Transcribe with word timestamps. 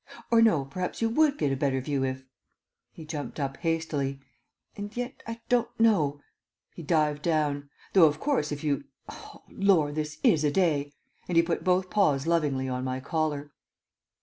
"Or 0.31 0.41
no, 0.41 0.65
perhaps 0.65 0.99
you 0.99 1.09
would 1.09 1.37
get 1.37 1.51
a 1.51 1.55
better 1.55 1.79
view 1.79 2.03
if" 2.03 2.23
he 2.91 3.05
jumped 3.05 3.39
up 3.39 3.57
hastily, 3.57 4.19
"and 4.75 4.97
yet 4.97 5.21
I 5.27 5.41
don't 5.47 5.69
know" 5.79 6.21
he 6.75 6.81
dived 6.81 7.21
down, 7.21 7.69
"though, 7.93 8.07
of 8.07 8.19
course, 8.19 8.51
if 8.51 8.63
you 8.63 8.85
Oh 9.09 9.43
lor! 9.47 9.91
this 9.91 10.17
is 10.23 10.43
a 10.43 10.49
day," 10.49 10.91
and 11.27 11.37
he 11.37 11.43
put 11.43 11.63
both 11.63 11.91
paws 11.91 12.25
lovingly 12.25 12.67
on 12.67 12.83
my 12.83 12.99
collar. 12.99 13.51